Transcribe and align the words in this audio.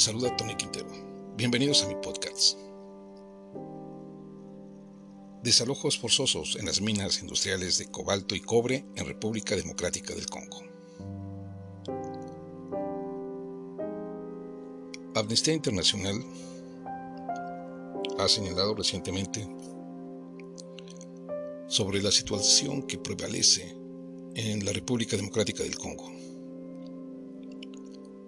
Les 0.00 0.06
saluda 0.06 0.34
Tony 0.34 0.54
Quintero. 0.54 0.88
Bienvenidos 1.36 1.82
a 1.82 1.86
mi 1.86 1.94
podcast. 1.96 2.56
Desalojos 5.42 5.98
forzosos 5.98 6.56
en 6.58 6.64
las 6.64 6.80
minas 6.80 7.20
industriales 7.20 7.76
de 7.76 7.84
cobalto 7.90 8.34
y 8.34 8.40
cobre 8.40 8.86
en 8.96 9.04
República 9.04 9.54
Democrática 9.56 10.14
del 10.14 10.24
Congo. 10.24 10.62
Amnistía 15.14 15.52
Internacional 15.52 16.24
ha 18.18 18.26
señalado 18.26 18.74
recientemente 18.74 19.46
sobre 21.68 22.00
la 22.00 22.10
situación 22.10 22.84
que 22.84 22.96
prevalece 22.96 23.76
en 24.34 24.64
la 24.64 24.72
República 24.72 25.18
Democrática 25.18 25.62
del 25.62 25.76
Congo, 25.76 26.10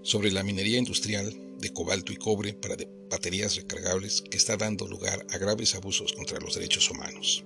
sobre 0.03 0.31
la 0.31 0.43
minería 0.43 0.77
industrial 0.77 1.35
de 1.63 1.73
cobalto 1.73 2.13
y 2.13 2.17
cobre 2.17 2.53
para 2.53 2.77
baterías 3.09 3.55
recargables 3.55 4.21
que 4.21 4.37
está 4.37 4.57
dando 4.57 4.87
lugar 4.87 5.25
a 5.31 5.39
graves 5.39 5.75
abusos 5.77 6.13
contra 6.13 6.41
los 6.41 6.57
derechos 6.57 6.91
humanos. 6.91 7.45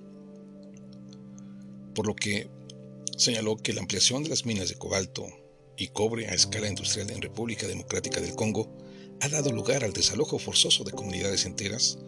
Por 1.93 2.07
lo 2.07 2.15
que 2.15 2.49
señaló 3.15 3.57
que 3.57 3.73
la 3.73 3.81
ampliación 3.81 4.23
de 4.23 4.29
las 4.29 4.45
minas 4.45 4.69
de 4.69 4.75
cobalto 4.75 5.25
y 5.77 5.89
cobre 5.89 6.27
a 6.27 6.33
escala 6.33 6.67
industrial 6.67 7.11
en 7.11 7.21
República 7.21 7.67
Democrática 7.67 8.19
del 8.19 8.35
Congo 8.35 8.75
ha 9.21 9.29
dado 9.29 9.51
lugar 9.51 9.83
al 9.83 9.93
desalojo 9.93 10.39
forzoso 10.39 10.83
de 10.83 10.91
comunidades 10.91 11.45
enteras 11.45 11.99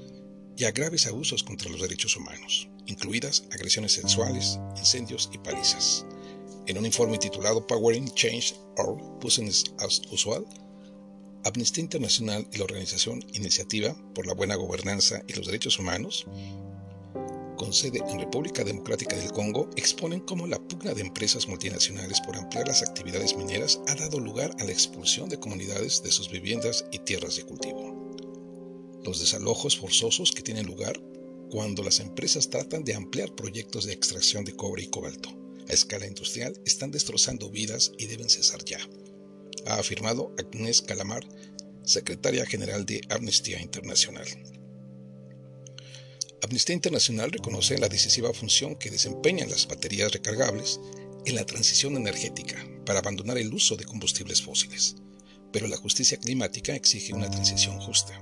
y 0.58 0.66
a 0.66 0.72
graves 0.72 1.06
abusos 1.06 1.44
contra 1.44 1.70
los 1.70 1.82
derechos 1.82 2.18
humanos, 2.18 2.70
incluidas 2.88 3.44
agresiones 3.52 3.94
sexuales, 3.94 4.60
incendios 4.78 5.30
y 5.32 5.38
palizas. 5.38 6.06
En 6.66 6.78
un 6.78 6.86
informe 6.86 7.20
titulado 7.20 7.66
Powering 7.66 8.10
Change 8.16 8.56
or 8.78 8.98
Business 9.22 9.64
as 9.78 10.02
Usual, 10.12 10.46
Amnistía 11.50 11.84
Internacional 11.84 12.48
y 12.54 12.58
la 12.58 12.66
organización 12.66 13.26
Iniciativa 13.34 13.96
por 14.14 14.28
la 14.28 14.34
Buena 14.34 14.56
Gobernanza 14.56 15.24
y 15.28 15.34
los 15.34 15.48
Derechos 15.48 15.80
Humanos, 15.80 16.26
con 17.58 17.74
sede 17.74 18.02
en 18.08 18.20
República 18.20 18.64
Democrática 18.64 19.16
del 19.16 19.32
Congo, 19.32 19.70
exponen 19.76 20.22
cómo 20.22 20.48
la 20.48 20.60
pugna 20.60 20.94
de 20.94 21.02
empresas 21.02 21.48
multinacionales 21.48 22.22
por 22.22 22.36
ampliar 22.36 22.68
las 22.68 22.84
actividades 22.84 23.36
mineras 23.36 23.82
ha 23.88 23.96
dado 23.96 24.20
lugar 24.20 24.56
a 24.60 24.64
la 24.64 24.72
expulsión 24.72 25.28
de 25.28 25.40
comunidades 25.40 26.02
de 26.04 26.12
sus 26.12 26.30
viviendas 26.30 26.86
y 26.92 27.00
tierras 27.00 27.36
de 27.36 27.44
cultivo. 27.44 28.14
Los 29.04 29.20
desalojos 29.20 29.78
forzosos 29.78 30.32
que 30.32 30.44
tienen 30.44 30.68
lugar 30.68 31.02
cuando 31.50 31.84
las 31.84 32.00
empresas 32.00 32.50
tratan 32.50 32.84
de 32.84 32.94
ampliar 32.94 33.34
proyectos 33.34 33.86
de 33.86 33.94
extracción 33.94 34.46
de 34.46 34.56
cobre 34.56 34.84
y 34.84 34.88
cobalto 34.88 35.30
a 35.68 35.74
escala 35.74 36.06
industrial 36.06 36.54
están 36.66 36.92
destrozando 36.92 37.50
vidas 37.50 37.92
y 37.98 38.06
deben 38.06 38.30
cesar 38.30 38.64
ya, 38.66 38.80
ha 39.66 39.80
afirmado 39.80 40.34
Agnès 40.38 40.82
Calamar, 40.82 41.28
secretaria 41.90 42.46
general 42.46 42.86
de 42.86 43.02
Amnistía 43.10 43.60
Internacional. 43.60 44.28
Amnistía 46.44 46.76
Internacional 46.76 47.32
reconoce 47.32 47.80
la 47.80 47.90
decisiva 47.90 48.32
función 48.32 48.76
que 48.76 48.92
desempeñan 48.92 49.50
las 49.50 49.68
baterías 49.68 50.12
recargables 50.12 50.80
en 51.26 51.36
la 51.36 51.46
transición 51.46 51.98
energética 51.98 52.64
para 52.86 53.00
abandonar 53.00 53.40
el 53.40 53.54
uso 53.54 53.76
de 53.76 53.86
combustibles 53.86 54.42
fósiles, 54.42 54.98
pero 55.52 55.68
la 55.68 55.78
justicia 55.78 56.18
climática 56.18 56.76
exige 56.76 57.14
una 57.14 57.30
transición 57.30 57.80
justa. 57.80 58.14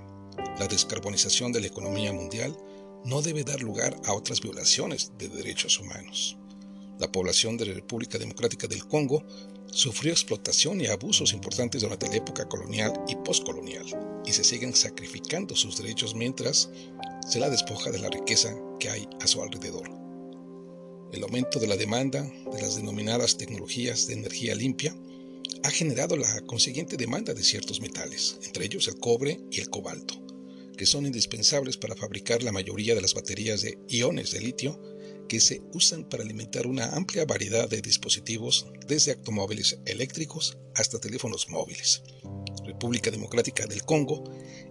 La 0.57 0.67
descarbonización 0.67 1.51
de 1.51 1.59
la 1.59 1.67
economía 1.67 2.13
mundial 2.13 2.57
no 3.03 3.21
debe 3.21 3.43
dar 3.43 3.61
lugar 3.61 3.99
a 4.05 4.13
otras 4.13 4.39
violaciones 4.39 5.11
de 5.19 5.27
derechos 5.27 5.79
humanos. 5.79 6.37
La 6.99 7.11
población 7.11 7.57
de 7.57 7.65
la 7.65 7.73
República 7.73 8.17
Democrática 8.17 8.67
del 8.67 8.87
Congo 8.87 9.25
sufrió 9.71 10.11
explotación 10.11 10.81
y 10.81 10.87
abusos 10.87 11.33
importantes 11.33 11.81
durante 11.81 12.07
la 12.07 12.15
época 12.15 12.47
colonial 12.47 12.93
y 13.07 13.15
postcolonial, 13.15 13.85
y 14.25 14.31
se 14.31 14.43
siguen 14.43 14.75
sacrificando 14.75 15.55
sus 15.55 15.77
derechos 15.77 16.15
mientras 16.15 16.69
se 17.27 17.39
la 17.39 17.49
despoja 17.49 17.91
de 17.91 17.99
la 17.99 18.09
riqueza 18.09 18.55
que 18.79 18.89
hay 18.89 19.07
a 19.21 19.27
su 19.27 19.41
alrededor. 19.41 19.89
El 21.11 21.23
aumento 21.23 21.59
de 21.59 21.67
la 21.67 21.77
demanda 21.77 22.23
de 22.23 22.61
las 22.61 22.75
denominadas 22.75 23.37
tecnologías 23.37 24.07
de 24.07 24.13
energía 24.13 24.55
limpia 24.55 24.95
ha 25.63 25.69
generado 25.69 26.17
la 26.17 26.41
consiguiente 26.41 26.97
demanda 26.97 27.33
de 27.33 27.43
ciertos 27.43 27.79
metales, 27.81 28.37
entre 28.43 28.65
ellos 28.65 28.87
el 28.87 28.99
cobre 28.99 29.39
y 29.51 29.61
el 29.61 29.69
cobalto 29.69 30.27
que 30.77 30.85
son 30.85 31.05
indispensables 31.05 31.75
para 31.75 31.95
fabricar 31.95 32.43
la 32.43 32.53
mayoría 32.53 32.95
de 32.95 33.01
las 33.01 33.13
baterías 33.15 33.63
de 33.63 33.77
iones 33.89 34.31
de 34.31 34.39
litio 34.39 34.79
que 35.27 35.39
se 35.39 35.61
usan 35.73 36.03
para 36.03 36.23
alimentar 36.23 36.67
una 36.67 36.89
amplia 36.95 37.25
variedad 37.25 37.69
de 37.69 37.81
dispositivos, 37.81 38.67
desde 38.87 39.11
automóviles 39.11 39.79
eléctricos 39.85 40.57
hasta 40.75 40.99
teléfonos 40.99 41.49
móviles. 41.49 42.03
República 42.65 43.11
Democrática 43.11 43.65
del 43.65 43.83
Congo 43.83 44.23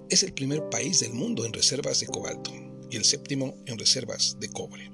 es 0.09 0.23
el 0.23 0.33
primer 0.33 0.69
país 0.69 1.01
del 1.01 1.13
mundo 1.13 1.45
en 1.45 1.53
reservas 1.53 2.01
de 2.01 2.07
cobalto 2.07 2.53
y 2.91 2.97
el 2.97 3.05
séptimo 3.05 3.57
en 3.67 3.79
reservas 3.79 4.37
de 4.39 4.49
cobre. 4.49 4.91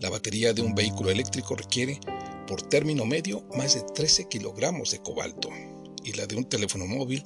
La 0.00 0.10
batería 0.10 0.52
de 0.52 0.62
un 0.62 0.74
vehículo 0.74 1.10
eléctrico 1.10 1.56
requiere, 1.56 1.98
por 2.46 2.62
término 2.62 3.04
medio, 3.04 3.44
más 3.56 3.74
de 3.74 3.82
13 3.82 4.28
kilogramos 4.28 4.90
de 4.90 5.00
cobalto 5.02 5.50
y 6.04 6.12
la 6.12 6.26
de 6.26 6.36
un 6.36 6.44
teléfono 6.44 6.86
móvil, 6.86 7.24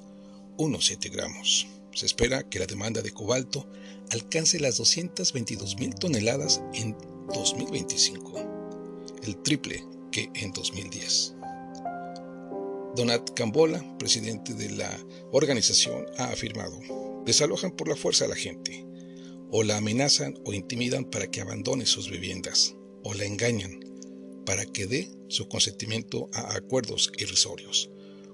unos 0.57 0.87
7 0.87 1.09
gramos. 1.11 1.67
Se 1.95 2.07
espera 2.07 2.49
que 2.49 2.59
la 2.59 2.67
demanda 2.67 3.03
de 3.03 3.13
cobalto 3.13 3.69
alcance 4.11 4.59
las 4.59 4.79
222 4.79 5.79
mil 5.79 5.95
toneladas 5.95 6.63
en 6.75 6.97
2025, 7.35 9.19
el 9.25 9.37
triple 9.43 9.85
que 10.11 10.31
en 10.35 10.53
2010. 10.53 11.35
Donat 12.97 13.31
Cambola, 13.31 13.97
presidente 13.99 14.55
de 14.55 14.71
la 14.71 14.91
organización, 15.33 16.07
ha 16.19 16.25
afirmado, 16.25 16.79
desalojan 17.25 17.73
por 17.73 17.89
la 17.89 17.97
fuerza 17.97 18.25
a 18.25 18.29
la 18.29 18.37
gente, 18.37 18.87
o 19.51 19.63
la 19.63 19.77
amenazan 19.77 20.39
o 20.45 20.53
intimidan 20.53 21.05
para 21.05 21.27
que 21.27 21.41
abandone 21.41 21.87
sus 21.87 22.11
viviendas, 22.11 22.75
o 23.03 23.15
la 23.15 23.25
engañan 23.25 23.81
para 24.47 24.67
que 24.67 24.87
dé 24.87 25.11
su 25.29 25.49
consentimiento 25.49 26.29
a 26.33 26.55
acuerdos 26.55 27.13
irrisorios 27.19 27.91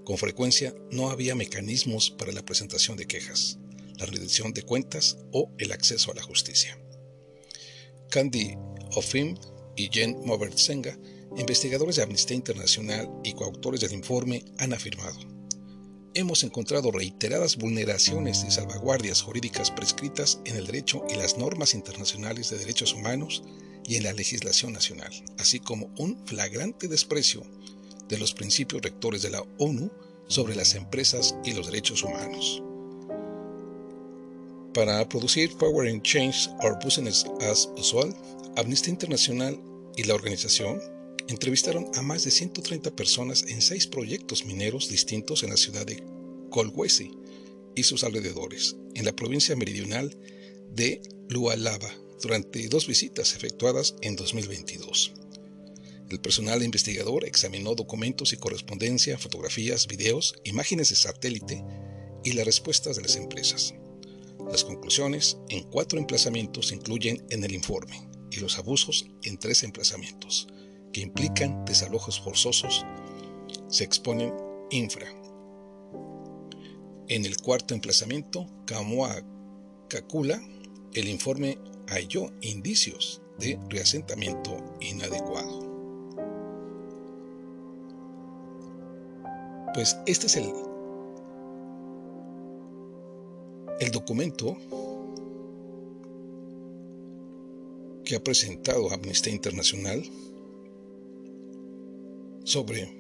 con 0.09 0.17
frecuencia 0.17 0.75
no 0.91 1.11
había 1.11 1.35
mecanismos 1.35 2.11
para 2.11 2.33
la 2.33 2.43
presentación 2.43 2.97
de 2.97 3.07
quejas, 3.07 3.59
la 3.99 4.07
rendición 4.07 4.55
de 4.55 4.63
cuentas 4.63 5.19
o 5.33 5.53
el 5.59 5.71
acceso 5.71 6.11
a 6.11 6.15
la 6.15 6.23
justicia. 6.23 6.79
Candy 8.09 8.55
Ofim 8.97 9.37
y 9.77 9.91
Jen 9.93 10.19
Mobertsenga, 10.25 10.99
investigadores 11.37 11.97
de 11.97 12.05
Amnistía 12.05 12.39
Internacional 12.39 13.07
y 13.23 13.35
coautores 13.35 13.83
del 13.83 13.93
informe, 13.93 14.47
han 14.57 14.73
afirmado 14.73 15.19
hemos 16.15 16.43
encontrado 16.43 16.91
reiteradas 16.91 17.57
vulneraciones 17.57 18.43
de 18.43 18.51
salvaguardias 18.51 19.21
jurídicas 19.21 19.71
prescritas 19.71 20.41
en 20.47 20.57
el 20.57 20.65
derecho 20.65 21.05
y 21.11 21.17
las 21.17 21.37
normas 21.37 21.75
internacionales 21.75 22.49
de 22.49 22.57
derechos 22.57 22.95
humanos 22.95 23.45
y 23.85 23.97
en 23.97 24.05
la 24.05 24.15
legislación 24.15 24.73
nacional, 24.73 25.13
así 25.39 25.61
como 25.61 25.93
un 25.99 26.27
flagrante 26.27 26.89
desprecio 26.89 27.43
de 28.09 28.19
los 28.19 28.33
principios 28.33 28.83
rectores 28.83 29.23
de 29.23 29.31
la 29.31 29.45
ONU 29.59 29.91
sobre 30.27 30.55
las 30.55 30.75
empresas 30.75 31.37
y 31.45 31.53
los 31.53 31.67
derechos 31.67 32.03
humanos. 32.03 32.63
Para 34.75 35.09
producir 35.09 35.57
Power 35.57 35.89
and 35.89 36.03
Change 36.03 36.51
or 36.63 36.79
Business 36.85 37.25
as 37.41 37.69
Usual, 37.77 38.15
Amnistía 38.57 38.93
Internacional 38.93 39.59
y 39.97 40.05
la 40.05 40.15
organización 40.15 40.81
entrevistaron 41.29 41.87
a 41.95 42.03
más 42.03 42.25
de 42.25 42.31
130 42.31 42.95
personas 42.95 43.45
en 43.49 43.61
seis 43.63 43.87
proyectos 43.87 44.45
mineros 44.45 44.89
distintos 44.89 45.43
en 45.43 45.51
la 45.51 45.57
ciudad 45.57 45.87
de 45.87 46.03
Kolwezi 46.51 47.13
y 47.75 47.83
sus 47.83 48.05
alrededores, 48.05 48.77
en 48.95 49.05
la 49.05 49.15
provincia 49.15 49.55
meridional 49.57 50.17
de 50.73 51.03
Lualaba, 51.29 51.91
durante 52.23 52.69
dos 52.69 52.87
visitas 52.87 53.35
efectuadas 53.35 53.95
en 54.01 54.17
2022. 54.17 55.13
El 56.11 56.21
personal 56.21 56.63
investigador 56.63 57.25
examinó 57.25 57.75
documentos 57.75 58.33
y 58.33 58.39
correspondencia, 58.39 59.19
fotografías, 59.19 59.87
videos, 59.87 60.35
imágenes 60.45 60.89
de 60.89 60.97
satélite 60.97 61.63
y 62.25 62.33
las 62.33 62.47
respuestas 62.47 62.97
de 62.97 63.03
las 63.03 63.17
empresas. 63.17 63.75
Las 64.51 64.65
conclusiones 64.65 65.37
en 65.51 65.65
cuatro 65.65 65.99
emplazamientos 65.99 66.69
se 66.69 66.77
incluyen 66.77 67.27
en 67.29 67.45
el 67.45 67.53
informe 67.53 68.09
y 68.31 68.41
los 68.41 68.59
abusos 68.59 69.07
en 69.23 69.37
tres 69.39 69.63
emplazamientos, 69.63 70.49
que 70.93 71.03
implican 71.03 71.65
desalojos 71.67 72.21
forzosos, 72.21 72.87
se 73.69 73.85
exponen 73.85 74.33
infra. 74.71 75.07
En 77.09 77.27
el 77.27 77.37
cuarto 77.37 77.75
emplazamiento, 77.75 78.47
Kamua 78.67 79.23
Kakula, 79.89 80.41
el 80.95 81.09
informe 81.09 81.59
halló 81.87 82.33
indicios 82.41 83.21
de 83.39 83.59
reasentamiento 83.69 84.77
inadecuado. 84.81 85.68
Pues 89.75 89.97
este 90.07 90.27
es 90.27 90.37
el, 90.37 90.53
el 93.81 93.91
documento 93.91 94.57
que 98.05 98.17
ha 98.17 98.25
presentado 98.25 98.91
Amnistía 98.91 99.33
Internacional 99.33 100.03
sobre 102.45 102.91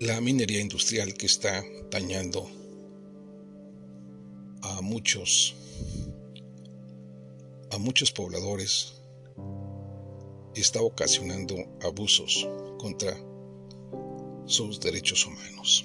la 0.00 0.20
minería 0.20 0.60
industrial 0.60 1.14
que 1.14 1.26
está 1.26 1.62
dañando 1.90 2.48
a 4.62 4.80
muchos 4.80 5.54
a 7.70 7.78
muchos 7.78 8.10
pobladores 8.12 8.94
está 10.54 10.80
ocasionando 10.80 11.56
abusos 11.82 12.48
contra 12.78 13.14
sus 14.46 14.80
derechos 14.80 15.26
humanos. 15.26 15.84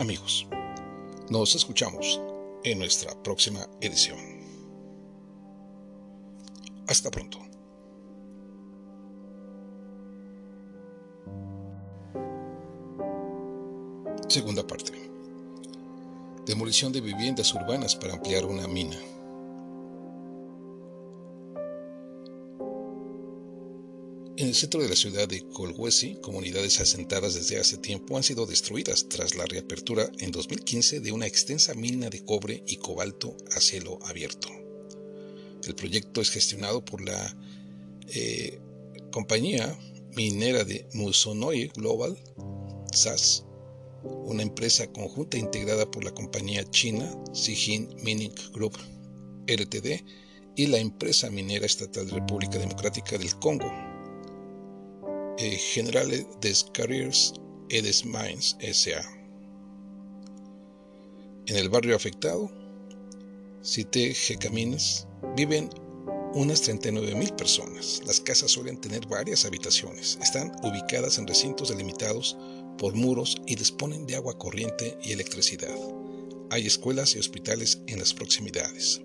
Amigos, 0.00 0.46
nos 1.28 1.54
escuchamos 1.54 2.20
en 2.64 2.78
nuestra 2.78 3.20
próxima 3.22 3.66
edición. 3.80 4.18
Hasta 6.86 7.10
pronto. 7.10 7.38
Segunda 14.28 14.66
parte. 14.66 14.92
Demolición 16.46 16.92
de 16.92 17.00
viviendas 17.00 17.52
urbanas 17.54 17.96
para 17.96 18.14
ampliar 18.14 18.44
una 18.44 18.68
mina. 18.68 18.96
En 24.38 24.46
el 24.46 24.54
centro 24.54 24.80
de 24.80 24.88
la 24.88 24.94
ciudad 24.94 25.26
de 25.26 25.48
Colhuesi, 25.48 26.14
comunidades 26.22 26.78
asentadas 26.78 27.34
desde 27.34 27.58
hace 27.58 27.76
tiempo 27.76 28.16
han 28.16 28.22
sido 28.22 28.46
destruidas 28.46 29.08
tras 29.08 29.34
la 29.34 29.44
reapertura 29.46 30.08
en 30.20 30.30
2015 30.30 31.00
de 31.00 31.10
una 31.10 31.26
extensa 31.26 31.74
mina 31.74 32.08
de 32.08 32.24
cobre 32.24 32.62
y 32.64 32.76
cobalto 32.76 33.36
a 33.56 33.60
cielo 33.60 33.98
abierto. 34.04 34.48
El 35.66 35.74
proyecto 35.74 36.20
es 36.20 36.30
gestionado 36.30 36.84
por 36.84 37.00
la 37.00 37.36
eh, 38.14 38.60
compañía 39.10 39.76
minera 40.14 40.62
de 40.62 40.86
Musonoi 40.94 41.72
Global, 41.74 42.16
SAS, 42.92 43.44
una 44.04 44.44
empresa 44.44 44.86
conjunta 44.92 45.36
integrada 45.36 45.90
por 45.90 46.04
la 46.04 46.14
compañía 46.14 46.62
china 46.70 47.12
Sijin 47.32 47.88
Mining 48.04 48.34
Group 48.52 48.78
Ltd 49.48 50.04
y 50.54 50.66
la 50.68 50.78
empresa 50.78 51.28
minera 51.28 51.66
estatal 51.66 52.06
de 52.06 52.12
República 52.12 52.60
Democrática 52.60 53.18
del 53.18 53.34
Congo, 53.40 53.97
Generale 55.38 56.26
des 56.40 56.64
Carriers 56.72 57.32
et 57.70 57.80
des 57.80 58.04
Mines 58.04 58.56
S.A. 58.60 59.02
En 61.46 61.56
el 61.56 61.68
barrio 61.68 61.94
afectado, 61.94 62.50
Cité 63.62 64.12
Gecamines, 64.14 65.06
viven 65.36 65.70
unas 66.34 66.68
39.000 66.68 67.36
personas. 67.36 68.02
Las 68.04 68.20
casas 68.20 68.50
suelen 68.50 68.80
tener 68.80 69.06
varias 69.06 69.44
habitaciones. 69.44 70.18
Están 70.20 70.50
ubicadas 70.64 71.18
en 71.18 71.26
recintos 71.26 71.68
delimitados 71.68 72.36
por 72.76 72.94
muros 72.94 73.36
y 73.46 73.54
disponen 73.54 74.06
de 74.06 74.16
agua 74.16 74.36
corriente 74.36 74.98
y 75.04 75.12
electricidad. 75.12 75.76
Hay 76.50 76.66
escuelas 76.66 77.14
y 77.14 77.20
hospitales 77.20 77.80
en 77.86 78.00
las 78.00 78.12
proximidades. 78.12 79.02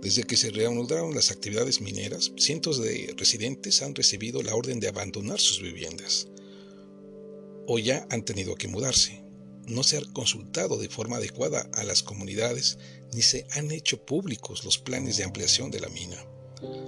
Desde 0.00 0.22
que 0.22 0.36
se 0.36 0.50
reanudaron 0.50 1.14
las 1.14 1.30
actividades 1.30 1.80
mineras, 1.80 2.32
cientos 2.36 2.80
de 2.80 3.14
residentes 3.16 3.82
han 3.82 3.94
recibido 3.94 4.42
la 4.42 4.54
orden 4.54 4.80
de 4.80 4.88
abandonar 4.88 5.40
sus 5.40 5.60
viviendas 5.60 6.28
o 7.66 7.78
ya 7.78 8.06
han 8.10 8.24
tenido 8.24 8.54
que 8.54 8.66
mudarse. 8.66 9.22
No 9.66 9.82
se 9.82 9.98
ha 9.98 10.02
consultado 10.14 10.78
de 10.78 10.88
forma 10.88 11.18
adecuada 11.18 11.68
a 11.74 11.84
las 11.84 12.02
comunidades 12.02 12.78
ni 13.12 13.20
se 13.22 13.46
han 13.50 13.70
hecho 13.70 14.04
públicos 14.04 14.64
los 14.64 14.78
planes 14.78 15.18
de 15.18 15.24
ampliación 15.24 15.70
de 15.70 15.80
la 15.80 15.88
mina. 15.88 16.16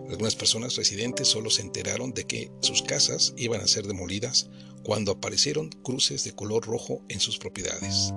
Algunas 0.09 0.35
personas 0.35 0.77
residentes 0.77 1.29
solo 1.29 1.51
se 1.51 1.63
enteraron 1.63 2.13
de 2.13 2.25
que 2.25 2.51
sus 2.61 2.83
casas 2.83 3.35
iban 3.37 3.61
a 3.61 3.69
ser 3.69 3.87
demolidas 3.87 4.49
cuando 4.83 5.13
aparecieron 5.13 5.69
cruces 5.69 6.25
de 6.25 6.33
color 6.33 6.67
rojo 6.67 7.05
en 7.09 7.21
sus 7.21 7.39
propiedades. 7.39 8.13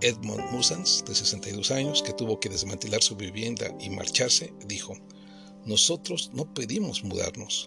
Edmond 0.00 0.50
Musans, 0.52 1.04
de 1.06 1.14
62 1.14 1.70
años, 1.70 2.02
que 2.02 2.12
tuvo 2.12 2.38
que 2.38 2.48
desmantelar 2.48 3.02
su 3.02 3.16
vivienda 3.16 3.74
y 3.80 3.90
marcharse, 3.90 4.52
dijo, 4.66 4.94
Nosotros 5.64 6.30
no 6.32 6.52
pedimos 6.54 7.02
mudarnos. 7.02 7.66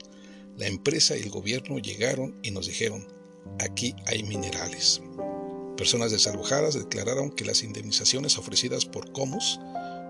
La 0.58 0.68
empresa 0.68 1.18
y 1.18 1.22
el 1.22 1.30
gobierno 1.30 1.80
llegaron 1.80 2.40
y 2.42 2.52
nos 2.52 2.68
dijeron, 2.68 3.08
aquí 3.60 3.96
hay 4.06 4.24
minerales. 4.24 5.02
Personas 5.76 6.12
desalojadas 6.12 6.76
declararon 6.76 7.32
que 7.32 7.46
las 7.46 7.64
indemnizaciones 7.64 8.38
ofrecidas 8.38 8.86
por 8.86 9.12
Comus 9.12 9.60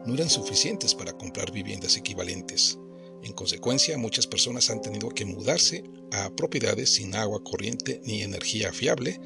no 0.06 0.14
eran 0.16 0.30
suficientes 0.30 0.96
para 0.96 1.14
comprar 1.14 1.52
viviendas 1.52 1.96
equivalentes. 1.96 2.78
En 3.24 3.34
consecuencia, 3.34 3.98
muchas 3.98 4.28
personas 4.28 4.70
han 4.70 4.82
tenido 4.82 5.10
que 5.10 5.26
mudarse 5.26 5.84
a 6.12 6.30
propiedades 6.36 6.94
sin 6.96 7.16
agua 7.16 7.44
corriente 7.44 8.02
ni 8.04 8.24
energía 8.24 8.74
fiable 8.74 9.20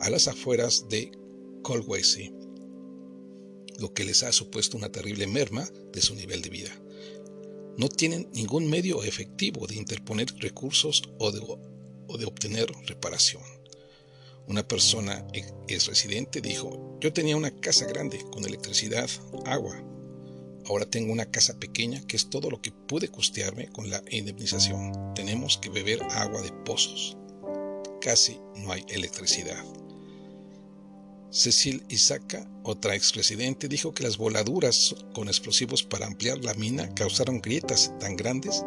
a 0.00 0.10
las 0.10 0.26
afueras 0.26 0.88
de 0.88 1.12
Colwesi 1.62 2.41
lo 3.78 3.92
que 3.92 4.04
les 4.04 4.22
ha 4.22 4.32
supuesto 4.32 4.76
una 4.76 4.90
terrible 4.90 5.26
merma 5.26 5.68
de 5.92 6.02
su 6.02 6.14
nivel 6.14 6.42
de 6.42 6.50
vida. 6.50 6.70
No 7.76 7.88
tienen 7.88 8.28
ningún 8.34 8.68
medio 8.68 9.02
efectivo 9.02 9.66
de 9.66 9.76
interponer 9.76 10.26
recursos 10.38 11.02
o 11.18 11.32
de, 11.32 11.40
o 11.40 12.18
de 12.18 12.26
obtener 12.26 12.70
reparación. 12.86 13.42
Una 14.46 14.66
persona 14.66 15.26
ex 15.32 15.86
residente 15.86 16.40
dijo, 16.40 16.98
yo 17.00 17.12
tenía 17.12 17.36
una 17.36 17.50
casa 17.60 17.86
grande 17.86 18.24
con 18.30 18.44
electricidad, 18.44 19.08
agua. 19.46 19.82
Ahora 20.66 20.84
tengo 20.84 21.12
una 21.12 21.26
casa 21.26 21.58
pequeña 21.58 22.06
que 22.06 22.16
es 22.16 22.28
todo 22.28 22.50
lo 22.50 22.60
que 22.60 22.72
pude 22.72 23.08
costearme 23.08 23.68
con 23.68 23.88
la 23.88 24.02
indemnización. 24.10 25.14
Tenemos 25.14 25.58
que 25.58 25.70
beber 25.70 26.02
agua 26.02 26.42
de 26.42 26.52
pozos. 26.64 27.16
Casi 28.00 28.38
no 28.56 28.72
hay 28.72 28.84
electricidad. 28.88 29.64
Cecil 31.32 31.82
Isaka, 31.88 32.46
otra 32.62 32.94
exresidente, 32.94 33.66
dijo 33.66 33.94
que 33.94 34.02
las 34.02 34.18
voladuras 34.18 34.94
con 35.14 35.28
explosivos 35.28 35.82
para 35.82 36.06
ampliar 36.06 36.44
la 36.44 36.52
mina 36.52 36.94
causaron 36.94 37.40
grietas 37.40 37.90
tan 37.98 38.16
grandes 38.16 38.62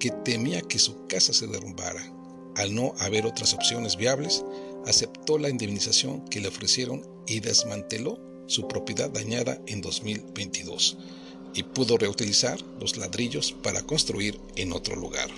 que 0.00 0.10
temía 0.10 0.62
que 0.62 0.80
su 0.80 1.06
casa 1.06 1.32
se 1.32 1.46
derrumbara. 1.46 2.02
Al 2.56 2.74
no 2.74 2.92
haber 2.98 3.24
otras 3.24 3.54
opciones 3.54 3.96
viables, 3.96 4.44
aceptó 4.84 5.38
la 5.38 5.48
indemnización 5.48 6.28
que 6.28 6.40
le 6.40 6.48
ofrecieron 6.48 7.06
y 7.28 7.38
desmanteló 7.38 8.18
su 8.48 8.66
propiedad 8.66 9.08
dañada 9.08 9.60
en 9.68 9.80
2022 9.80 10.98
y 11.54 11.62
pudo 11.62 11.98
reutilizar 11.98 12.58
los 12.80 12.96
ladrillos 12.96 13.52
para 13.52 13.82
construir 13.82 14.40
en 14.56 14.72
otro 14.72 14.96
lugar. 14.96 15.30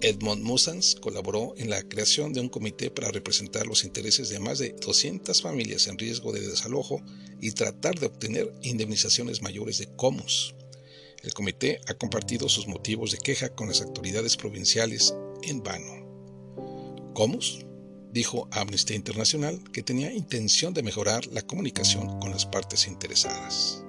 Edmond 0.00 0.44
Musans 0.44 0.94
colaboró 1.00 1.54
en 1.56 1.70
la 1.70 1.82
creación 1.82 2.32
de 2.32 2.40
un 2.40 2.48
comité 2.48 2.90
para 2.90 3.10
representar 3.10 3.66
los 3.66 3.82
intereses 3.82 4.28
de 4.28 4.38
más 4.38 4.58
de 4.58 4.70
200 4.72 5.42
familias 5.42 5.88
en 5.88 5.98
riesgo 5.98 6.32
de 6.32 6.46
desalojo 6.46 7.02
y 7.40 7.52
tratar 7.52 7.98
de 7.98 8.06
obtener 8.06 8.54
indemnizaciones 8.62 9.42
mayores 9.42 9.78
de 9.78 9.88
Comus. 9.96 10.54
El 11.22 11.34
comité 11.34 11.80
ha 11.88 11.94
compartido 11.94 12.48
sus 12.48 12.68
motivos 12.68 13.10
de 13.10 13.18
queja 13.18 13.48
con 13.48 13.66
las 13.68 13.80
autoridades 13.80 14.36
provinciales 14.36 15.14
en 15.42 15.64
vano. 15.64 16.06
Comus 17.14 17.66
dijo 18.12 18.48
a 18.52 18.60
Amnistía 18.60 18.96
Internacional 18.96 19.60
que 19.72 19.82
tenía 19.82 20.12
intención 20.12 20.74
de 20.74 20.84
mejorar 20.84 21.26
la 21.26 21.42
comunicación 21.42 22.20
con 22.20 22.30
las 22.30 22.46
partes 22.46 22.86
interesadas. 22.86 23.82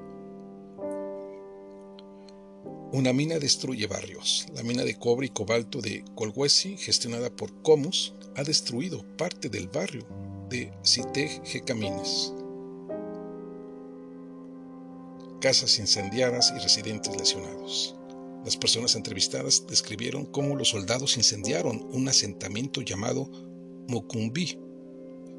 Una 2.91 3.13
mina 3.13 3.38
destruye 3.38 3.86
barrios. 3.86 4.48
La 4.55 4.63
mina 4.63 4.84
de 4.84 4.96
cobre 4.96 5.27
y 5.27 5.29
cobalto 5.29 5.79
de 5.79 6.03
Colhuesi, 6.15 6.75
gestionada 6.75 7.29
por 7.29 7.62
Comus, 7.62 8.15
ha 8.36 8.43
destruido 8.43 9.05
parte 9.15 9.48
del 9.48 9.67
barrio 9.67 10.08
de 10.50 10.74
Cité 10.84 11.39
Camines. 11.67 12.34
Casas 15.39 15.77
incendiadas 15.77 16.51
y 16.58 16.60
residentes 16.60 17.15
lesionados. 17.15 17.96
Las 18.43 18.58
personas 18.58 18.96
entrevistadas 18.96 19.67
describieron 19.67 20.25
cómo 20.25 20.55
los 20.55 20.69
soldados 20.69 21.15
incendiaron 21.15 21.88
un 21.91 22.10
asentamiento 22.10 22.81
llamado 22.81 23.29
Mokumbi, 23.88 24.58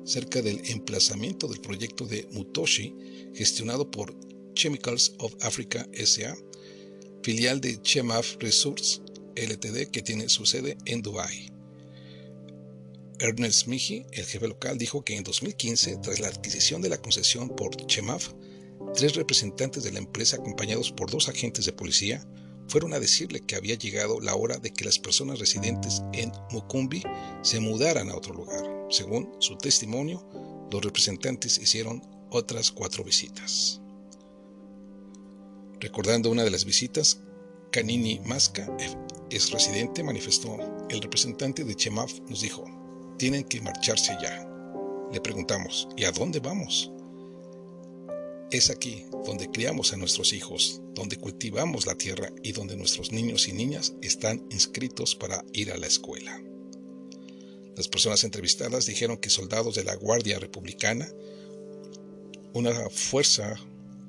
cerca 0.05 0.41
del 0.41 0.61
emplazamiento 0.71 1.49
del 1.49 1.61
proyecto 1.61 2.07
de 2.07 2.29
Mutoshi, 2.31 2.95
gestionado 3.35 3.91
por 3.91 4.15
Chemicals 4.55 5.15
of 5.19 5.35
Africa 5.41 5.89
SA 5.95 6.37
filial 7.23 7.61
de 7.61 7.81
Chemaf 7.83 8.37
Resources 8.39 9.03
Ltd, 9.37 9.91
que 9.91 10.03
tiene 10.03 10.29
su 10.29 10.47
sede 10.47 10.77
en 10.85 11.03
Dubái. 11.03 11.53
Ernest 13.19 13.67
Mihi, 13.67 14.07
el 14.13 14.25
jefe 14.25 14.49
local, 14.49 14.79
dijo 14.79 15.05
que 15.05 15.17
en 15.17 15.25
2015, 15.25 15.99
tras 15.99 16.21
la 16.21 16.29
adquisición 16.29 16.81
de 16.81 16.89
la 16.89 17.01
concesión 17.01 17.51
por 17.51 17.77
Chemaf, 17.87 18.33
tres 18.95 19.15
representantes 19.15 19.83
de 19.83 19.93
la 19.93 19.99
empresa, 19.99 20.37
acompañados 20.37 20.91
por 20.91 21.11
dos 21.11 21.29
agentes 21.29 21.67
de 21.67 21.73
policía, 21.73 22.27
fueron 22.69 22.95
a 22.95 23.01
decirle 23.01 23.41
que 23.41 23.57
había 23.57 23.75
llegado 23.75 24.21
la 24.21 24.35
hora 24.35 24.57
de 24.59 24.73
que 24.73 24.85
las 24.85 24.99
personas 24.99 25.39
residentes 25.39 26.03
en 26.13 26.33
Mukumbi 26.51 27.03
se 27.43 27.61
mudaran 27.61 28.11
a 28.11 28.17
otro 28.17 28.33
lugar. 28.33 28.65
Según 28.89 29.31
su 29.41 29.57
testimonio, 29.57 30.27
los 30.71 30.83
representantes 30.83 31.59
hicieron 31.59 32.01
otras 32.31 32.71
cuatro 32.71 33.05
visitas. 33.05 33.80
Recordando 35.81 36.29
una 36.31 36.45
de 36.45 36.51
las 36.51 36.67
visitas, 36.67 37.21
Canini 37.71 38.21
Masca, 38.27 38.71
ex 39.31 39.51
residente, 39.51 40.03
manifestó, 40.03 40.59
el 40.91 41.01
representante 41.01 41.65
de 41.65 41.75
Chemaf 41.75 42.13
nos 42.29 42.43
dijo, 42.43 42.67
tienen 43.17 43.45
que 43.45 43.63
marcharse 43.63 44.15
ya. 44.21 44.47
Le 45.11 45.21
preguntamos, 45.23 45.89
¿y 45.97 46.05
a 46.05 46.13
dónde 46.13 46.39
vamos? 46.39 46.93
Es 48.51 48.69
aquí 48.69 49.07
donde 49.25 49.51
criamos 49.51 49.95
a 49.95 49.97
nuestros 49.97 50.35
hijos, 50.35 50.83
donde 50.95 51.17
cultivamos 51.17 51.87
la 51.87 51.95
tierra 51.95 52.31
y 52.43 52.53
donde 52.53 52.77
nuestros 52.77 53.11
niños 53.11 53.49
y 53.49 53.53
niñas 53.53 53.95
están 54.03 54.45
inscritos 54.51 55.15
para 55.15 55.45
ir 55.55 55.73
a 55.73 55.79
la 55.79 55.87
escuela. 55.87 56.43
Las 57.77 57.89
personas 57.89 58.23
entrevistadas 58.25 58.85
dijeron 58.85 59.17
que 59.17 59.31
soldados 59.31 59.77
de 59.77 59.85
la 59.85 59.95
Guardia 59.95 60.39
Republicana, 60.39 61.09
una 62.53 62.91
fuerza 62.91 63.59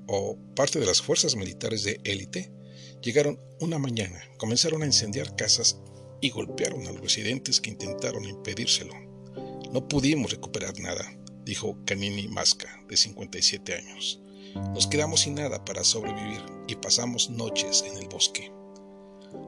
o 0.08 0.38
parte 0.56 0.80
de 0.80 0.86
las 0.86 1.02
fuerzas 1.02 1.36
militares 1.36 1.84
de 1.84 2.00
élite, 2.04 2.52
llegaron 3.02 3.40
una 3.60 3.80
mañana, 3.80 4.22
comenzaron 4.38 4.84
a 4.84 4.86
incendiar 4.86 5.36
casas 5.36 5.80
y 6.22 6.30
golpearon 6.30 6.88
a 6.88 6.92
los 6.92 7.02
residentes 7.02 7.60
que 7.60 7.72
intentaron 7.72 8.26
impedírselo. 8.26 8.94
No 9.72 9.88
pudimos 9.88 10.32
recuperar 10.32 10.80
nada, 10.80 11.18
dijo 11.46 11.78
Canini 11.86 12.28
Masca, 12.28 12.84
de 12.88 12.98
57 12.98 13.74
años. 13.74 14.22
Nos 14.74 14.88
quedamos 14.88 15.22
sin 15.22 15.36
nada 15.36 15.64
para 15.64 15.84
sobrevivir 15.84 16.42
y 16.68 16.76
pasamos 16.76 17.30
noches 17.30 17.84
en 17.88 17.98
el 17.98 18.08
bosque. 18.08 18.52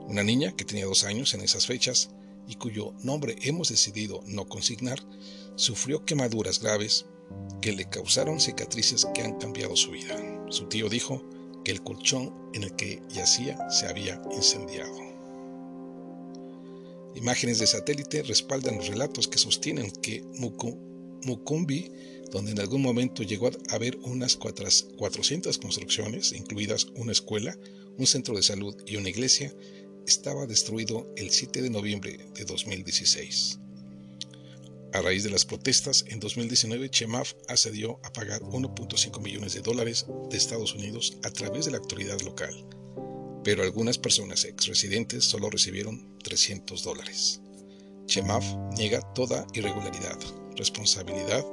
Una 0.07 0.24
niña 0.24 0.55
que 0.55 0.65
tenía 0.65 0.86
dos 0.86 1.03
años 1.03 1.33
en 1.33 1.41
esas 1.41 1.67
fechas 1.67 2.10
y 2.48 2.55
cuyo 2.55 2.93
nombre 3.03 3.36
hemos 3.41 3.69
decidido 3.69 4.22
no 4.25 4.48
consignar, 4.48 5.00
sufrió 5.55 6.05
quemaduras 6.05 6.60
graves 6.60 7.05
que 7.62 7.72
le 7.72 7.89
causaron 7.89 8.39
cicatrices 8.39 9.07
que 9.13 9.22
han 9.22 9.38
cambiado 9.39 9.75
su 9.75 9.91
vida. 9.91 10.33
Su 10.53 10.65
tío 10.65 10.88
dijo 10.88 11.24
que 11.65 11.72
el 11.72 11.81
colchón 11.81 12.31
en 12.53 12.62
el 12.62 12.75
que 12.75 13.01
yacía 13.10 13.57
se 13.72 13.88
había 13.88 14.22
incendiado. 14.36 14.95
Imágenes 17.15 17.57
de 17.57 17.65
satélite 17.65 18.22
respaldan 18.22 18.77
los 18.77 18.88
relatos 18.88 19.27
que 19.27 19.39
sostienen 19.39 19.89
que 19.89 20.24
Mukumbi 21.25 21.91
donde 22.31 22.51
en 22.51 22.60
algún 22.60 22.83
momento 22.83 23.24
llegó 23.24 23.48
a 23.48 23.75
haber 23.75 23.98
unas 24.03 24.38
400 24.38 25.57
construcciones, 25.57 26.33
incluidas 26.33 26.86
una 26.98 27.13
escuela, 27.13 27.57
un 27.98 28.05
centro 28.05 28.36
de 28.36 28.43
salud 28.43 28.75
y 28.86 28.98
una 28.98 29.10
iglesia, 29.10 29.51
estaba 30.05 30.45
destruido 30.45 31.12
el 31.17 31.31
7 31.31 31.63
de 31.63 31.72
noviembre 31.72 32.19
de 32.36 32.45
2016. 32.45 33.60
A 34.94 35.02
raíz 35.02 35.24
de 35.24 35.32
las 35.32 35.44
protestas, 35.44 36.06
en 36.08 36.20
2019 36.20 36.88
Chemaf 36.92 37.34
accedió 37.48 38.00
a 38.04 38.14
pagar 38.14 38.42
1.5 38.44 39.20
millones 39.22 39.56
de 39.56 39.62
dólares 39.62 40.06
de 40.30 40.38
Estados 40.38 40.76
Unidos 40.76 41.18
a 41.24 41.32
través 41.32 41.66
de 41.66 41.72
la 41.72 41.80
autoridad 41.80 42.22
local, 42.22 42.54
pero 43.44 43.64
algunas 43.64 43.98
personas 43.98 44.46
ex 44.46 44.68
residentes 44.68 45.24
solo 45.24 45.50
recibieron 45.50 46.16
300 46.20 46.84
dólares. 46.84 47.42
Chemaf 48.06 48.46
niega 48.78 49.02
toda 49.14 49.48
irregularidad, 49.56 50.20
responsabilidad 50.58 51.44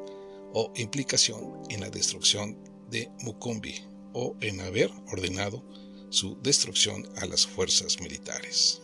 o 0.53 0.71
implicación 0.77 1.63
en 1.71 1.81
la 1.81 1.89
destrucción 1.89 2.59
de 2.91 3.09
Mukumbi 3.23 3.75
o 4.13 4.37
en 4.43 4.61
haber 4.61 4.91
ordenado 5.11 5.65
su 6.11 6.39
destrucción 6.43 7.09
a 7.17 7.25
las 7.25 7.47
fuerzas 7.47 8.03
militares. 8.03 8.83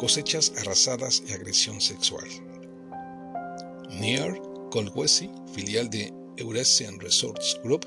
Cosechas 0.00 0.54
arrasadas 0.56 1.22
y 1.28 1.34
agresión 1.34 1.78
sexual. 1.78 2.26
Near 3.90 4.40
Colwesi, 4.70 5.28
filial 5.52 5.90
de 5.90 6.10
Eurasian 6.38 6.98
Resorts 6.98 7.60
Group, 7.62 7.84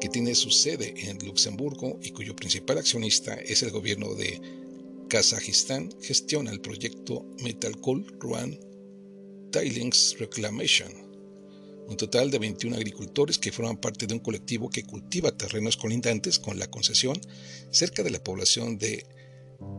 que 0.00 0.08
tiene 0.08 0.34
su 0.34 0.50
sede 0.50 0.94
en 0.96 1.18
Luxemburgo 1.18 1.98
y 2.02 2.12
cuyo 2.12 2.34
principal 2.34 2.78
accionista 2.78 3.34
es 3.34 3.62
el 3.62 3.72
gobierno 3.72 4.14
de 4.14 4.40
Kazajistán, 5.10 5.90
gestiona 6.00 6.50
el 6.50 6.62
proyecto 6.62 7.26
Metalcoal 7.42 8.06
Ruan 8.20 8.58
Tailings 9.52 10.16
Reclamation, 10.18 10.94
un 11.86 11.96
total 11.98 12.30
de 12.30 12.38
21 12.38 12.74
agricultores 12.74 13.38
que 13.38 13.52
forman 13.52 13.76
parte 13.76 14.06
de 14.06 14.14
un 14.14 14.20
colectivo 14.20 14.70
que 14.70 14.84
cultiva 14.84 15.36
terrenos 15.36 15.76
colindantes 15.76 16.38
con 16.38 16.58
la 16.58 16.70
concesión 16.70 17.20
cerca 17.70 18.02
de 18.02 18.12
la 18.12 18.24
población 18.24 18.78
de 18.78 19.04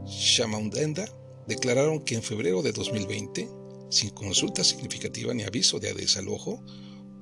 Shamaundenda, 0.05 1.09
declararon 1.47 1.99
que 2.03 2.15
en 2.15 2.23
febrero 2.23 2.61
de 2.61 2.71
2020, 2.71 3.49
sin 3.89 4.09
consulta 4.09 4.63
significativa 4.63 5.33
ni 5.33 5.43
aviso 5.43 5.79
de 5.79 5.93
desalojo, 5.93 6.63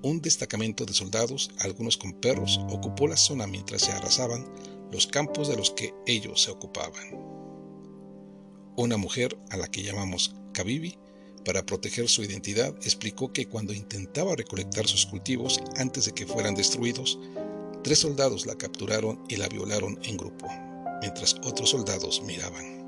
un 0.01 0.21
destacamento 0.21 0.85
de 0.85 0.93
soldados, 0.93 1.51
algunos 1.59 1.97
con 1.97 2.13
perros, 2.13 2.59
ocupó 2.69 3.07
la 3.07 3.17
zona 3.17 3.47
mientras 3.47 3.83
se 3.83 3.91
arrasaban 3.91 4.45
los 4.91 5.07
campos 5.07 5.47
de 5.47 5.57
los 5.57 5.71
que 5.71 5.93
ellos 6.05 6.43
se 6.43 6.51
ocupaban. 6.51 7.03
Una 8.75 8.97
mujer, 8.97 9.37
a 9.49 9.57
la 9.57 9.67
que 9.67 9.83
llamamos 9.83 10.35
Kabibi, 10.53 10.97
para 11.45 11.65
proteger 11.65 12.09
su 12.09 12.23
identidad, 12.23 12.75
explicó 12.83 13.31
que 13.33 13.47
cuando 13.47 13.73
intentaba 13.73 14.35
recolectar 14.35 14.87
sus 14.87 15.05
cultivos 15.05 15.61
antes 15.77 16.05
de 16.05 16.13
que 16.13 16.25
fueran 16.25 16.55
destruidos, 16.55 17.19
tres 17.83 17.99
soldados 17.99 18.45
la 18.45 18.55
capturaron 18.55 19.23
y 19.27 19.35
la 19.35 19.49
violaron 19.49 19.99
en 20.03 20.17
grupo, 20.17 20.47
mientras 21.01 21.35
otros 21.43 21.69
soldados 21.69 22.21
miraban. 22.23 22.82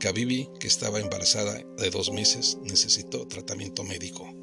Kabibi, 0.00 0.48
que 0.58 0.66
estaba 0.66 0.98
embarazada 0.98 1.62
de 1.76 1.90
dos 1.90 2.10
meses, 2.10 2.56
necesitó 2.62 3.28
tratamiento 3.28 3.84
médico. 3.84 4.34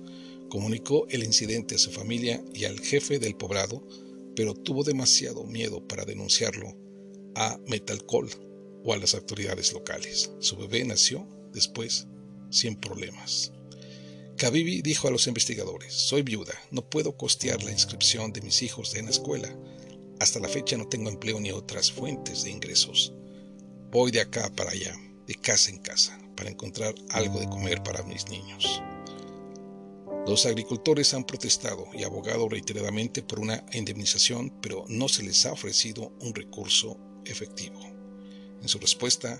Comunicó 0.49 1.07
el 1.09 1.23
incidente 1.23 1.75
a 1.75 1.79
su 1.79 1.91
familia 1.91 2.43
y 2.53 2.65
al 2.65 2.79
jefe 2.79 3.17
del 3.17 3.35
poblado, 3.35 3.85
pero 4.35 4.53
tuvo 4.53 4.83
demasiado 4.83 5.43
miedo 5.45 5.85
para 5.87 6.05
denunciarlo 6.05 6.77
a 7.33 7.59
Metalcol 7.65 8.29
o 8.83 8.93
a 8.93 8.97
las 8.97 9.15
autoridades 9.15 9.73
locales. 9.73 10.31
Su 10.39 10.57
bebé 10.57 10.85
nació 10.85 11.27
después 11.51 12.05
sin 12.51 12.75
problemas. 12.75 13.51
Kabibi 14.37 14.83
dijo 14.83 15.07
a 15.07 15.11
los 15.11 15.25
investigadores, 15.25 15.91
soy 15.91 16.21
viuda, 16.21 16.53
no 16.69 16.87
puedo 16.87 17.17
costear 17.17 17.63
la 17.63 17.71
inscripción 17.71 18.31
de 18.31 18.41
mis 18.41 18.61
hijos 18.61 18.93
en 18.93 19.05
la 19.05 19.11
escuela. 19.11 19.57
Hasta 20.19 20.39
la 20.39 20.49
fecha 20.49 20.77
no 20.77 20.87
tengo 20.87 21.09
empleo 21.09 21.39
ni 21.39 21.51
otras 21.51 21.91
fuentes 21.91 22.43
de 22.43 22.51
ingresos. 22.51 23.13
Voy 23.89 24.11
de 24.11 24.21
acá 24.21 24.51
para 24.55 24.71
allá, 24.71 24.95
de 25.27 25.35
casa 25.35 25.69
en 25.69 25.77
casa, 25.77 26.17
para 26.35 26.49
encontrar 26.49 26.95
algo 27.09 27.39
de 27.39 27.49
comer 27.49 27.83
para 27.83 28.01
mis 28.03 28.29
niños. 28.29 28.81
Los 30.25 30.45
agricultores 30.45 31.13
han 31.13 31.25
protestado 31.25 31.87
y 31.93 32.03
abogado 32.03 32.49
reiteradamente 32.49 33.21
por 33.21 33.39
una 33.39 33.65
indemnización, 33.73 34.53
pero 34.61 34.85
no 34.87 35.07
se 35.07 35.23
les 35.23 35.45
ha 35.45 35.53
ofrecido 35.53 36.13
un 36.21 36.33
recurso 36.33 36.97
efectivo. 37.25 37.79
En 38.61 38.67
su 38.67 38.79
respuesta, 38.79 39.37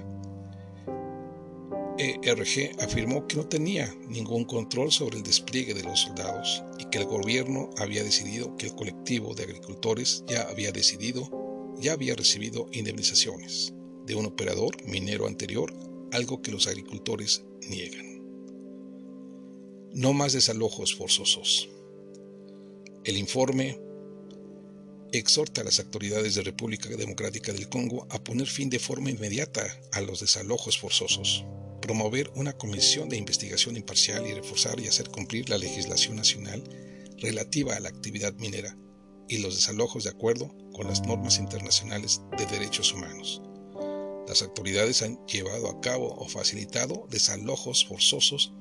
ERG 1.98 2.82
afirmó 2.82 3.28
que 3.28 3.38
no 3.38 3.48
tenía 3.48 3.94
ningún 4.08 4.46
control 4.46 4.92
sobre 4.92 5.18
el 5.18 5.24
despliegue 5.24 5.74
de 5.74 5.84
los 5.84 6.02
soldados 6.02 6.64
y 6.78 6.86
que 6.86 7.00
el 7.00 7.06
gobierno 7.06 7.70
había 7.78 8.04
decidido 8.04 8.56
que 8.56 8.68
el 8.68 8.76
colectivo 8.76 9.34
de 9.34 9.44
agricultores 9.44 10.24
ya 10.28 10.44
había 10.44 10.72
decidido, 10.72 11.76
ya 11.80 11.94
había 11.94 12.16
recibido 12.16 12.68
indemnizaciones 12.72 13.74
de 14.08 14.16
un 14.16 14.26
operador 14.26 14.76
minero 14.86 15.28
anterior, 15.28 15.72
algo 16.12 16.42
que 16.42 16.52
los 16.52 16.66
agricultores 16.66 17.44
niegan. 17.70 18.24
No 19.94 20.14
más 20.14 20.34
desalojos 20.34 20.96
forzosos. 20.96 21.70
El 23.04 23.18
informe 23.18 23.80
exhorta 25.12 25.62
a 25.62 25.64
las 25.64 25.80
autoridades 25.80 26.34
de 26.36 26.42
República 26.42 26.90
Democrática 26.90 27.54
del 27.54 27.70
Congo 27.70 28.08
a 28.10 28.24
poner 28.24 28.48
fin 28.48 28.70
de 28.70 28.80
forma 28.80 29.12
inmediata 29.12 29.66
a 29.92 30.02
los 30.02 30.20
desalojos 30.22 30.80
forzosos 30.80 31.46
promover 31.82 32.30
una 32.36 32.54
comisión 32.54 33.08
de 33.08 33.18
investigación 33.18 33.78
imparcial 33.78 34.28
y 34.28 34.34
reforzar 34.34 34.80
y 34.80 34.88
hacer 34.88 35.10
cumplir 35.10 35.50
la 35.50 35.58
legislación 35.58 36.18
nacional 36.18 36.62
relativa 37.20 37.76
a 37.76 37.80
la 37.80 37.90
actividad 37.90 38.34
minera 38.34 38.78
y 39.30 39.38
los 39.38 39.56
desalojos 39.56 40.04
de 40.04 40.10
acuerdo 40.10 40.54
con 40.74 40.88
las 40.88 41.02
normas 41.02 41.40
internacionales 41.40 42.22
de 42.38 42.46
derechos 42.46 42.94
humanos. 42.94 43.42
Las 44.28 44.42
autoridades 44.42 45.02
han 45.02 45.26
llevado 45.26 45.70
a 45.70 45.80
cabo 45.80 46.14
o 46.18 46.28
facilitado 46.28 47.08
desalojos 47.10 47.86
forzosos 47.86 48.52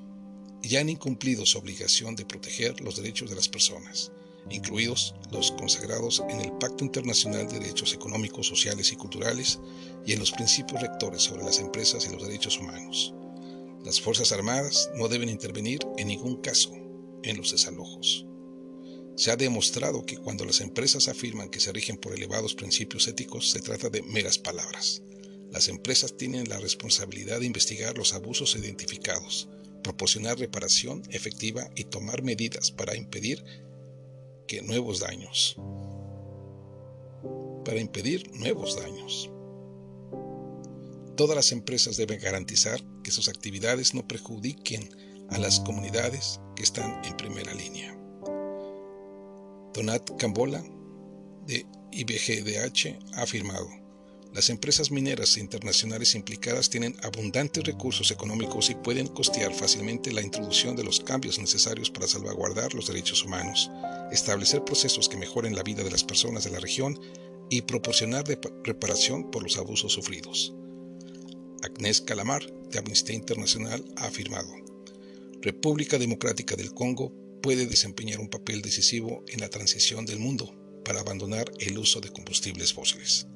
y 0.62 0.76
han 0.76 0.88
incumplido 0.88 1.44
su 1.44 1.58
obligación 1.58 2.14
de 2.14 2.24
proteger 2.24 2.80
los 2.80 2.96
derechos 2.96 3.28
de 3.28 3.36
las 3.36 3.48
personas, 3.48 4.12
incluidos 4.48 5.14
los 5.32 5.50
consagrados 5.52 6.22
en 6.28 6.40
el 6.40 6.52
Pacto 6.52 6.84
Internacional 6.84 7.48
de 7.48 7.58
Derechos 7.58 7.92
Económicos, 7.92 8.46
Sociales 8.46 8.92
y 8.92 8.96
Culturales 8.96 9.58
y 10.06 10.12
en 10.12 10.20
los 10.20 10.30
principios 10.30 10.80
rectores 10.80 11.22
sobre 11.22 11.44
las 11.44 11.58
empresas 11.58 12.06
y 12.06 12.12
los 12.12 12.22
derechos 12.22 12.58
humanos. 12.58 13.12
Las 13.84 14.00
Fuerzas 14.00 14.32
Armadas 14.32 14.90
no 14.94 15.08
deben 15.08 15.28
intervenir 15.28 15.80
en 15.96 16.08
ningún 16.08 16.40
caso 16.40 16.72
en 17.22 17.36
los 17.36 17.50
desalojos. 17.50 18.26
Se 19.16 19.30
ha 19.30 19.36
demostrado 19.36 20.04
que 20.04 20.18
cuando 20.18 20.44
las 20.44 20.60
empresas 20.60 21.08
afirman 21.08 21.48
que 21.48 21.60
se 21.60 21.72
rigen 21.72 21.96
por 21.96 22.12
elevados 22.12 22.54
principios 22.54 23.08
éticos, 23.08 23.50
se 23.50 23.60
trata 23.60 23.88
de 23.88 24.02
meras 24.02 24.38
palabras. 24.38 25.02
Las 25.50 25.68
empresas 25.68 26.16
tienen 26.16 26.48
la 26.48 26.58
responsabilidad 26.58 27.40
de 27.40 27.46
investigar 27.46 27.96
los 27.96 28.14
abusos 28.14 28.56
identificados, 28.56 29.48
proporcionar 29.82 30.38
reparación 30.38 31.02
efectiva 31.10 31.70
y 31.76 31.84
tomar 31.84 32.22
medidas 32.22 32.70
para 32.70 32.96
impedir 32.96 33.44
que 34.46 34.62
nuevos 34.62 35.00
daños. 35.00 35.56
para 37.64 37.80
impedir 37.80 38.30
nuevos 38.32 38.76
daños. 38.80 39.28
Todas 41.16 41.34
las 41.34 41.50
empresas 41.50 41.96
deben 41.96 42.20
garantizar 42.20 42.80
que 43.02 43.10
sus 43.10 43.28
actividades 43.28 43.92
no 43.92 44.06
perjudiquen 44.06 44.88
a 45.30 45.38
las 45.38 45.58
comunidades 45.60 46.40
que 46.54 46.62
están 46.62 47.04
en 47.04 47.16
primera 47.16 47.52
línea. 47.54 47.98
Donat 49.74 50.10
Cambola, 50.16 50.62
de 51.46 51.66
IBGDH, 51.90 52.98
ha 53.14 53.22
afirmado, 53.22 53.68
las 54.34 54.50
empresas 54.50 54.90
mineras 54.90 55.36
internacionales 55.38 56.14
implicadas 56.14 56.68
tienen 56.68 56.96
abundantes 57.02 57.64
recursos 57.64 58.10
económicos 58.10 58.68
y 58.70 58.74
pueden 58.74 59.06
costear 59.06 59.54
fácilmente 59.54 60.12
la 60.12 60.22
introducción 60.22 60.76
de 60.76 60.84
los 60.84 61.00
cambios 61.00 61.38
necesarios 61.38 61.90
para 61.90 62.06
salvaguardar 62.06 62.74
los 62.74 62.86
derechos 62.86 63.24
humanos, 63.24 63.70
establecer 64.12 64.64
procesos 64.64 65.08
que 65.08 65.16
mejoren 65.16 65.54
la 65.54 65.62
vida 65.62 65.82
de 65.82 65.90
las 65.90 66.04
personas 66.04 66.44
de 66.44 66.50
la 66.50 66.60
región 66.60 67.00
y 67.48 67.62
proporcionar 67.62 68.24
reparación 68.64 69.30
por 69.30 69.42
los 69.42 69.56
abusos 69.56 69.92
sufridos. 69.92 70.54
Agnès 71.62 72.00
Calamar, 72.00 72.44
de 72.70 72.78
Amnistía 72.78 73.14
Internacional, 73.16 73.84
ha 73.96 74.06
afirmado, 74.06 74.52
República 75.46 75.96
Democrática 75.96 76.56
del 76.56 76.74
Congo 76.74 77.12
puede 77.40 77.66
desempeñar 77.66 78.18
un 78.18 78.28
papel 78.28 78.62
decisivo 78.62 79.24
en 79.28 79.40
la 79.40 79.48
transición 79.48 80.04
del 80.04 80.18
mundo 80.18 80.52
para 80.84 81.00
abandonar 81.00 81.50
el 81.60 81.78
uso 81.78 82.00
de 82.00 82.10
combustibles 82.10 82.72
fósiles. 82.72 83.28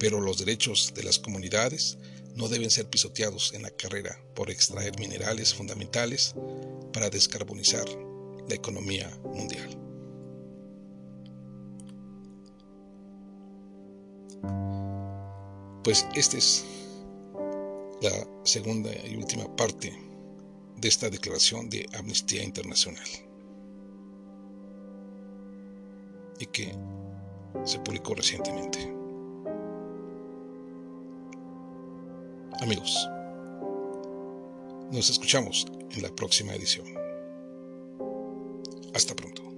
Pero 0.00 0.18
los 0.18 0.38
derechos 0.38 0.92
de 0.94 1.02
las 1.04 1.18
comunidades 1.18 1.98
no 2.34 2.48
deben 2.48 2.70
ser 2.70 2.88
pisoteados 2.88 3.52
en 3.52 3.62
la 3.62 3.70
carrera 3.70 4.18
por 4.34 4.50
extraer 4.50 4.98
minerales 4.98 5.52
fundamentales 5.52 6.34
para 6.90 7.10
descarbonizar 7.10 7.84
la 8.48 8.54
economía 8.54 9.10
mundial. 9.24 9.68
Pues 15.84 16.06
esta 16.14 16.38
es 16.38 16.64
la 18.00 18.26
segunda 18.44 18.90
y 19.06 19.16
última 19.16 19.54
parte 19.54 19.92
de 20.78 20.88
esta 20.88 21.10
declaración 21.10 21.68
de 21.68 21.86
Amnistía 21.92 22.42
Internacional 22.42 23.06
y 26.38 26.46
que 26.46 26.72
se 27.64 27.78
publicó 27.80 28.14
recientemente. 28.14 28.99
Amigos, 32.60 33.08
nos 34.92 35.08
escuchamos 35.08 35.66
en 35.92 36.02
la 36.02 36.10
próxima 36.14 36.54
edición. 36.54 36.86
Hasta 38.92 39.16
pronto. 39.16 39.49